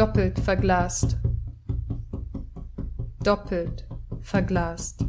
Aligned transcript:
doppelt 0.00 0.38
verglast, 0.40 1.18
doppelt 3.22 3.86
verglast. 4.22 5.04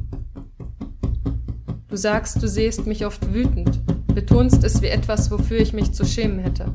Du 1.87 1.96
sagst, 1.96 2.44
du 2.44 2.47
sehst 2.49 2.87
mich 2.87 3.05
oft 3.05 3.33
wütend, 3.33 3.79
betonst 4.13 4.65
es 4.65 4.81
wie 4.81 4.88
etwas, 4.88 5.31
wofür 5.31 5.59
ich 5.59 5.71
mich 5.71 5.93
zu 5.93 6.05
schämen 6.05 6.39
hätte. 6.39 6.73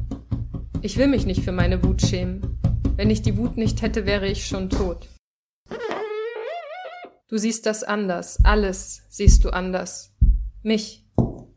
Ich 0.81 0.97
will 0.97 1.09
mich 1.09 1.27
nicht 1.27 1.45
für 1.45 1.53
meine 1.53 1.85
Wut 1.85 2.01
schämen. 2.01 2.59
Wenn 2.97 3.11
ich 3.11 3.21
die 3.21 3.37
Wut 3.37 3.59
nicht 3.59 3.83
hätte, 3.83 4.07
wäre 4.07 4.27
ich 4.27 4.47
schon 4.47 4.71
tot. 4.71 5.11
Du 7.29 7.37
siehst 7.37 7.67
das 7.67 7.85
anders, 7.85 8.43
alles 8.45 9.03
siehst 9.11 9.45
du 9.45 9.51
anders. 9.51 10.17
Mich, 10.63 11.06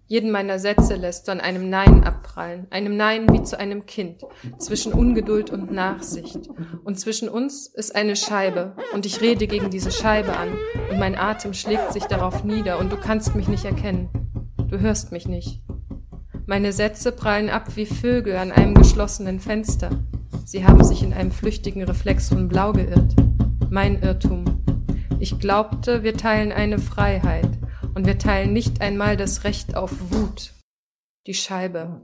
jeden 0.09 0.31
meiner 0.31 0.57
Sätze 0.57 0.95
lässt 0.95 1.27
du 1.27 1.31
an 1.31 1.39
einem 1.39 1.69
Nein 1.69 2.03
abprallen, 2.03 2.65
einem 2.71 2.97
Nein 2.97 3.31
wie 3.31 3.43
zu 3.43 3.59
einem 3.59 3.85
Kind, 3.85 4.23
zwischen 4.57 4.91
Ungeduld 4.91 5.51
und 5.51 5.71
Nachsicht. 5.71 6.49
Und 6.83 6.99
zwischen 6.99 7.29
uns 7.29 7.67
ist 7.67 7.95
eine 7.95 8.15
Scheibe, 8.15 8.75
und 8.91 9.05
ich 9.05 9.21
rede 9.21 9.45
gegen 9.45 9.69
diese 9.69 9.91
Scheibe 9.91 10.35
an, 10.35 10.49
und 10.89 10.97
mein 10.97 11.15
Atem 11.15 11.53
schlägt 11.53 11.93
sich 11.93 12.05
darauf 12.05 12.43
nieder, 12.43 12.79
und 12.79 12.91
du 12.91 12.97
kannst 12.97 13.35
mich 13.35 13.47
nicht 13.47 13.65
erkennen. 13.65 14.09
Du 14.67 14.79
hörst 14.79 15.11
mich 15.11 15.27
nicht. 15.27 15.61
Meine 16.47 16.73
Sätze 16.73 17.11
prallen 17.11 17.51
ab 17.51 17.75
wie 17.75 17.85
Vögel 17.85 18.35
an 18.37 18.51
einem 18.51 18.73
geschlossenen 18.73 19.39
Fenster. 19.39 19.91
Sie 20.43 20.65
haben 20.65 20.83
sich 20.83 21.03
in 21.03 21.13
einem 21.13 21.29
flüchtigen 21.29 21.83
Reflex 21.83 22.29
von 22.29 22.47
Blau 22.47 22.73
geirrt. 22.73 23.15
Mein 23.69 24.01
Irrtum. 24.01 24.45
Ich 25.19 25.37
glaubte, 25.37 26.01
wir 26.01 26.15
teilen 26.15 26.51
eine 26.51 26.79
Freiheit, 26.79 27.58
und 27.99 28.05
wir 28.05 28.17
teilen 28.17 28.53
nicht 28.53 28.79
einmal 28.79 29.17
das 29.17 29.43
Recht 29.43 29.75
auf 29.75 29.91
Wut. 30.09 30.53
Die 31.27 31.33
Scheibe, 31.33 31.99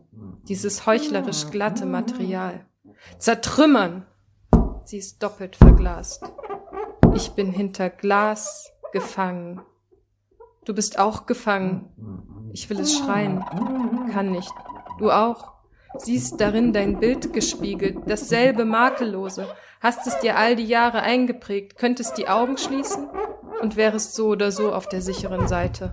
dieses 0.50 0.86
heuchlerisch 0.86 1.50
glatte 1.52 1.86
Material. 1.86 2.66
Zertrümmern! 3.18 4.06
Sie 4.84 4.98
ist 4.98 5.24
doppelt 5.24 5.56
verglast. 5.56 6.22
Ich 7.14 7.30
bin 7.30 7.54
hinter 7.54 7.90
Glas 7.90 8.74
gefangen. 8.92 9.62
Du 10.66 10.76
bist 10.76 11.00
auch 11.00 11.28
gefangen. 11.28 12.50
Ich 12.52 12.70
will 12.70 12.82
es 12.82 12.98
schreien, 12.98 13.40
kann 14.12 14.32
nicht. 14.32 14.52
Du 15.00 15.12
auch. 15.12 15.54
Siehst 15.98 16.42
darin 16.42 16.74
dein 16.74 17.00
Bild 17.00 17.32
gespiegelt, 17.32 18.00
dasselbe 18.06 18.66
makellose, 18.66 19.48
hast 19.80 20.06
es 20.08 20.20
dir 20.20 20.36
all 20.36 20.58
die 20.58 20.66
Jahre 20.66 21.04
eingeprägt, 21.04 21.78
könntest 21.78 22.18
die 22.18 22.28
Augen 22.28 22.58
schließen 22.58 23.08
und 23.66 23.78
wärest 23.78 24.14
so 24.14 24.28
oder 24.28 24.52
so 24.52 24.72
auf 24.72 24.88
der 24.88 25.02
sicheren 25.02 25.48
Seite. 25.48 25.92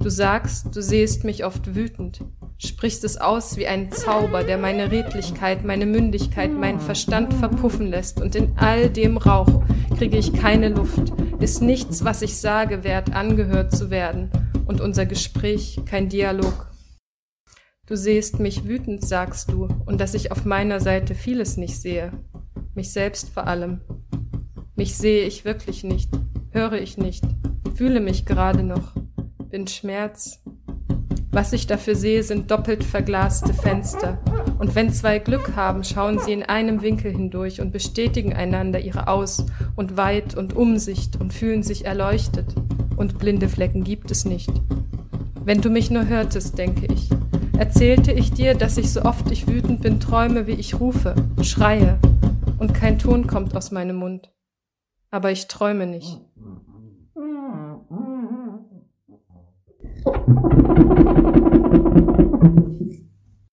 Du 0.00 0.08
sagst, 0.08 0.74
du 0.74 0.82
sehst 0.82 1.22
mich 1.22 1.44
oft 1.44 1.76
wütend, 1.76 2.24
sprichst 2.58 3.04
es 3.04 3.18
aus 3.18 3.56
wie 3.56 3.68
ein 3.68 3.92
Zauber, 3.92 4.42
der 4.42 4.58
meine 4.58 4.90
Redlichkeit, 4.90 5.64
meine 5.64 5.86
Mündigkeit, 5.86 6.52
meinen 6.52 6.80
Verstand 6.80 7.32
verpuffen 7.34 7.86
lässt, 7.86 8.20
und 8.20 8.34
in 8.34 8.58
all 8.58 8.90
dem 8.90 9.16
Rauch 9.16 9.62
kriege 9.96 10.18
ich 10.18 10.32
keine 10.32 10.70
Luft, 10.70 11.12
ist 11.38 11.62
nichts, 11.62 12.04
was 12.04 12.20
ich 12.22 12.36
sage, 12.36 12.82
wert, 12.82 13.14
angehört 13.14 13.70
zu 13.70 13.88
werden, 13.88 14.32
und 14.66 14.80
unser 14.80 15.06
Gespräch 15.06 15.78
kein 15.86 16.08
Dialog. 16.08 16.68
Du 17.86 17.96
sehst 17.96 18.40
mich 18.40 18.66
wütend, 18.66 19.06
sagst 19.06 19.52
du, 19.52 19.68
und 19.86 20.00
dass 20.00 20.14
ich 20.14 20.32
auf 20.32 20.44
meiner 20.44 20.80
Seite 20.80 21.14
vieles 21.14 21.58
nicht 21.58 21.80
sehe, 21.80 22.10
mich 22.74 22.90
selbst 22.92 23.28
vor 23.28 23.46
allem. 23.46 23.82
Mich 24.74 24.96
sehe 24.96 25.24
ich 25.24 25.46
wirklich 25.46 25.84
nicht, 25.84 26.10
höre 26.56 26.80
ich 26.80 26.96
nicht, 26.96 27.22
fühle 27.74 28.00
mich 28.00 28.24
gerade 28.24 28.62
noch, 28.62 28.94
bin 29.50 29.66
Schmerz. 29.66 30.42
Was 31.30 31.52
ich 31.52 31.66
dafür 31.66 31.94
sehe, 31.94 32.22
sind 32.22 32.50
doppelt 32.50 32.82
verglaste 32.82 33.52
Fenster. 33.52 34.18
Und 34.58 34.74
wenn 34.74 34.90
zwei 34.90 35.18
Glück 35.18 35.54
haben, 35.54 35.84
schauen 35.84 36.18
sie 36.18 36.32
in 36.32 36.44
einem 36.44 36.80
Winkel 36.80 37.12
hindurch 37.12 37.60
und 37.60 37.72
bestätigen 37.72 38.32
einander 38.32 38.80
ihre 38.80 39.06
Aus- 39.08 39.44
und 39.76 39.98
Weit- 39.98 40.34
und 40.34 40.56
Umsicht 40.56 41.20
und 41.20 41.34
fühlen 41.34 41.62
sich 41.62 41.84
erleuchtet. 41.84 42.54
Und 42.96 43.18
blinde 43.18 43.50
Flecken 43.50 43.84
gibt 43.84 44.10
es 44.10 44.24
nicht. 44.24 44.50
Wenn 45.44 45.60
du 45.60 45.68
mich 45.68 45.90
nur 45.90 46.06
hörtest, 46.06 46.56
denke 46.56 46.86
ich, 46.86 47.10
erzählte 47.58 48.12
ich 48.12 48.32
dir, 48.32 48.54
dass 48.54 48.78
ich 48.78 48.90
so 48.90 49.02
oft 49.02 49.30
ich 49.30 49.46
wütend 49.46 49.82
bin, 49.82 50.00
träume, 50.00 50.46
wie 50.46 50.52
ich 50.52 50.80
rufe, 50.80 51.14
schreie, 51.42 51.98
und 52.58 52.72
kein 52.72 52.98
Ton 52.98 53.26
kommt 53.26 53.54
aus 53.54 53.72
meinem 53.72 53.96
Mund. 53.96 54.30
Aber 55.16 55.32
ich 55.32 55.48
träume 55.48 55.86
nicht. 55.86 56.20
Thank 60.04 61.36
you. 61.36 61.42